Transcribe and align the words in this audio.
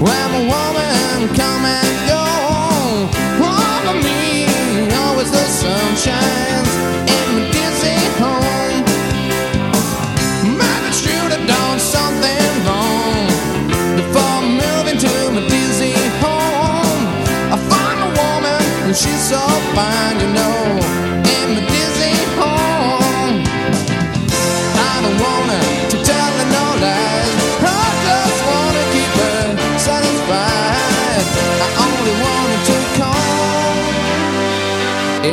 woman 0.00 1.28
come 1.34 1.64
and 1.64 2.08
go. 2.08 2.24
Me, 4.04 4.46
always 4.94 5.30
the 5.30 5.44
sun 5.46 5.96
shines 5.96 6.72
in 7.16 7.50
dizzy 7.52 7.98
home. 8.18 8.84
Should 10.92 11.32
have 11.32 11.46
done 11.46 11.78
something 11.78 12.50
wrong 12.66 13.26
before 13.96 14.42
moving 14.42 14.98
to 14.98 15.30
my 15.32 15.40
dizzy 15.48 15.92
home. 16.20 17.02
I 17.54 17.56
find 17.70 17.98
a 18.00 18.10
woman 18.20 18.62
and 18.86 18.96
she's 18.96 19.28
so 19.28 19.40
fine. 19.74 20.29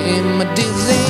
in 0.05 0.37
my 0.37 0.45
dizzy 0.53 1.06